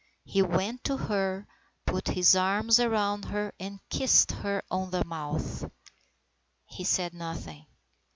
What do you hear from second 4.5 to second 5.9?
on the mouth.